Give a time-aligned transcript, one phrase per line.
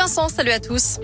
[0.00, 0.98] Vincent, salut à tous.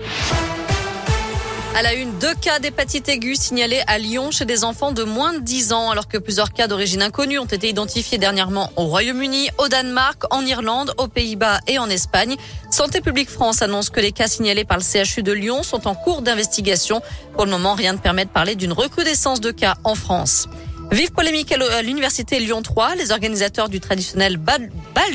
[1.75, 5.33] À la une, deux cas d'hépatite aiguë signalés à Lyon chez des enfants de moins
[5.33, 9.51] de 10 ans, alors que plusieurs cas d'origine inconnue ont été identifiés dernièrement au Royaume-Uni,
[9.59, 12.37] au Danemark, en Irlande, aux Pays-Bas et en Espagne.
[12.71, 15.93] Santé publique France annonce que les cas signalés par le CHU de Lyon sont en
[15.93, 17.03] cours d'investigation.
[17.33, 20.47] Pour le moment, rien ne permet de parler d'une recrudescence de cas en France.
[20.91, 22.95] Vive polémique à l'université Lyon 3.
[22.95, 24.69] Les organisateurs du traditionnel bal,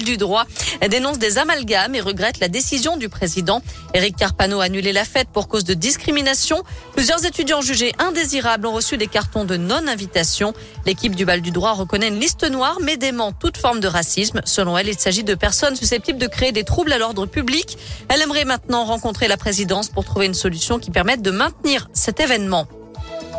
[0.04, 0.44] du droit
[0.88, 3.62] dénoncent des amalgames et regrettent la décision du président.
[3.94, 6.62] Éric Carpano a annulé la fête pour cause de discrimination.
[6.94, 10.54] Plusieurs étudiants jugés indésirables ont reçu des cartons de non-invitation.
[10.86, 14.40] L'équipe du bal du droit reconnaît une liste noire mais dément toute forme de racisme.
[14.44, 17.76] Selon elle, il s'agit de personnes susceptibles de créer des troubles à l'ordre public.
[18.08, 22.20] Elle aimerait maintenant rencontrer la présidence pour trouver une solution qui permette de maintenir cet
[22.20, 22.66] événement.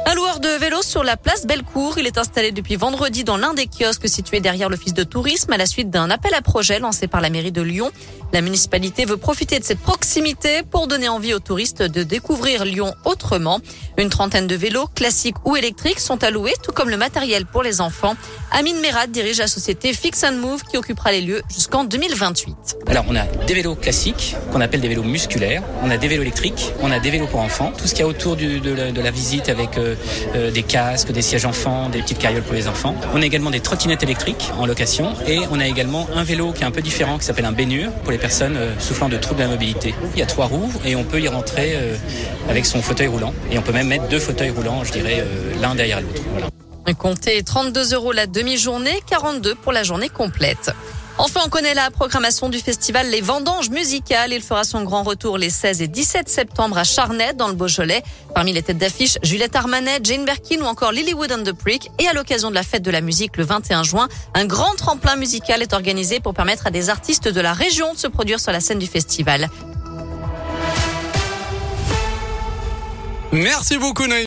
[0.06, 1.98] Un loueur de vélo sur la place Bellecour.
[1.98, 5.58] Il est installé depuis vendredi dans l'un des kiosques situés derrière l'office de tourisme à
[5.58, 7.90] la suite d'un appel à projet lancé par la mairie de Lyon.
[8.34, 12.94] La municipalité veut profiter de cette proximité pour donner envie aux touristes de découvrir Lyon
[13.06, 13.60] autrement.
[13.98, 17.80] Une trentaine de vélos, classiques ou électriques, sont alloués, tout comme le matériel pour les
[17.80, 18.16] enfants.
[18.52, 22.78] Amine Merad dirige la société Fix and Move qui occupera les lieux jusqu'en 2028.
[22.88, 25.64] Alors, on a des vélos classiques qu'on appelle des vélos musculaires.
[25.84, 26.74] On a des vélos électriques.
[26.82, 27.72] On a des vélos pour enfants.
[27.78, 29.93] Tout ce qu'il y a autour du, de, la, de, la, visite avec euh,
[30.36, 32.96] euh, des casques, des sièges enfants, des petites carrioles pour les enfants.
[33.14, 36.64] On a également des trottinettes électriques en location et on a également un vélo qui
[36.64, 39.40] est un peu différent qui s'appelle un bénure pour les personnes euh, souffrant de troubles
[39.40, 39.94] de la mobilité.
[40.14, 41.96] Il y a trois roues et on peut y rentrer euh,
[42.50, 45.24] avec son fauteuil roulant et on peut même mettre deux fauteuils roulants, je dirais,
[45.62, 46.22] l'un derrière l'autre.
[46.32, 46.48] Voilà.
[46.98, 50.72] Comptez 32 euros la demi-journée, 42 pour la journée complète.
[51.20, 54.34] Enfin, on connaît la programmation du festival Les Vendanges musicales.
[54.34, 58.02] Il fera son grand retour les 16 et 17 septembre à Charnay, dans le Beaujolais.
[58.34, 61.92] Parmi les têtes d'affiche, Juliette Armanet, Jane Birkin ou encore Lilywood and the Prick.
[62.00, 65.16] Et à l'occasion de la fête de la musique le 21 juin, un grand tremplin
[65.16, 68.52] musical est organisé pour permettre à des artistes de la région de se produire sur
[68.52, 69.50] la scène du festival.
[73.34, 74.06] Merci beaucoup,